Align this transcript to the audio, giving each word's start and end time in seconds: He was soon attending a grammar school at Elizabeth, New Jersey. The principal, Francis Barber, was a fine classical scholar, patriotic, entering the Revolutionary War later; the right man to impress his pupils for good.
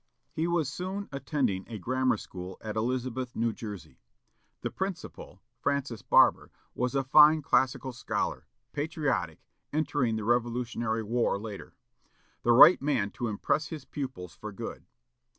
He 0.33 0.47
was 0.47 0.67
soon 0.67 1.07
attending 1.11 1.63
a 1.67 1.77
grammar 1.77 2.17
school 2.17 2.57
at 2.59 2.75
Elizabeth, 2.75 3.35
New 3.35 3.53
Jersey. 3.53 3.99
The 4.61 4.71
principal, 4.71 5.43
Francis 5.59 6.01
Barber, 6.01 6.49
was 6.73 6.95
a 6.95 7.03
fine 7.03 7.43
classical 7.43 7.93
scholar, 7.93 8.47
patriotic, 8.73 9.45
entering 9.71 10.15
the 10.15 10.23
Revolutionary 10.25 11.03
War 11.03 11.37
later; 11.37 11.75
the 12.41 12.51
right 12.51 12.81
man 12.81 13.11
to 13.11 13.27
impress 13.27 13.67
his 13.67 13.85
pupils 13.85 14.33
for 14.33 14.51
good. 14.51 14.87